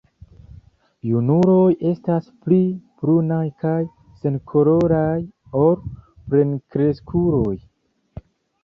[1.09, 2.59] Junuloj estas pli
[3.03, 3.77] brunaj kaj
[4.25, 5.15] senkoloraj
[5.65, 7.55] ol plenkreskuloj.